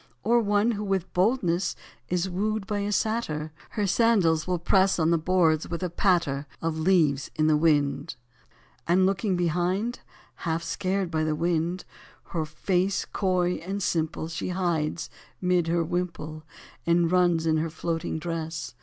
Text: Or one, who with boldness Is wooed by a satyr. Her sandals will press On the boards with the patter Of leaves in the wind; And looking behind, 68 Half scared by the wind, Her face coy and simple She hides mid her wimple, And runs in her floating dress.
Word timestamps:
Or 0.23 0.39
one, 0.39 0.71
who 0.71 0.83
with 0.83 1.13
boldness 1.13 1.75
Is 2.09 2.27
wooed 2.27 2.65
by 2.65 2.79
a 2.79 2.91
satyr. 2.91 3.51
Her 3.77 3.85
sandals 3.85 4.47
will 4.47 4.57
press 4.57 4.97
On 4.97 5.11
the 5.11 5.17
boards 5.19 5.69
with 5.69 5.81
the 5.81 5.91
patter 5.91 6.47
Of 6.59 6.75
leaves 6.79 7.29
in 7.35 7.45
the 7.45 7.55
wind; 7.55 8.15
And 8.87 9.05
looking 9.05 9.35
behind, 9.35 9.97
68 10.37 10.37
Half 10.37 10.63
scared 10.63 11.11
by 11.11 11.23
the 11.23 11.35
wind, 11.35 11.85
Her 12.29 12.45
face 12.47 13.05
coy 13.05 13.57
and 13.63 13.83
simple 13.83 14.27
She 14.27 14.49
hides 14.49 15.11
mid 15.39 15.67
her 15.67 15.83
wimple, 15.83 16.45
And 16.83 17.11
runs 17.11 17.45
in 17.45 17.57
her 17.57 17.69
floating 17.69 18.17
dress. 18.17 18.73